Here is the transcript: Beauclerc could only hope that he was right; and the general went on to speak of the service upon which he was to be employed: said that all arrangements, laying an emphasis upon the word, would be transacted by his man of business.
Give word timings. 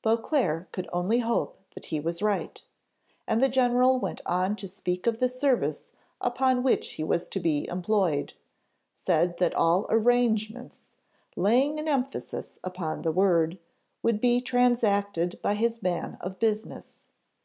Beauclerc 0.00 0.70
could 0.70 0.88
only 0.92 1.18
hope 1.18 1.58
that 1.74 1.86
he 1.86 1.98
was 1.98 2.22
right; 2.22 2.62
and 3.26 3.42
the 3.42 3.48
general 3.48 3.98
went 3.98 4.20
on 4.24 4.54
to 4.54 4.68
speak 4.68 5.08
of 5.08 5.18
the 5.18 5.28
service 5.28 5.90
upon 6.20 6.62
which 6.62 6.90
he 6.92 7.02
was 7.02 7.26
to 7.26 7.40
be 7.40 7.66
employed: 7.66 8.34
said 8.94 9.38
that 9.38 9.54
all 9.56 9.86
arrangements, 9.90 10.94
laying 11.34 11.80
an 11.80 11.88
emphasis 11.88 12.60
upon 12.62 13.02
the 13.02 13.10
word, 13.10 13.58
would 14.04 14.20
be 14.20 14.40
transacted 14.40 15.40
by 15.42 15.54
his 15.54 15.82
man 15.82 16.16
of 16.20 16.38
business. 16.38 17.08